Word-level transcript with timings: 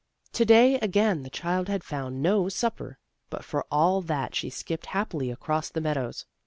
To 0.33 0.45
day 0.45 0.79
again 0.79 1.21
the 1.21 1.29
child 1.29 1.67
had 1.67 1.83
found 1.83 2.23
no 2.23 2.49
supper, 2.49 2.97
but 3.29 3.43
for 3.45 3.67
all 3.69 4.01
that 4.01 4.33
she 4.33 4.49
skipped 4.49 4.87
happily 4.87 5.29
across 5.29 5.69
the 5.69 5.79
meadows. 5.79 6.25